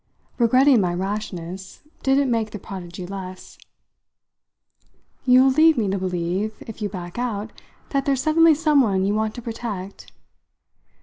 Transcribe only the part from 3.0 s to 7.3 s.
less. "You'll lead me to believe, if you back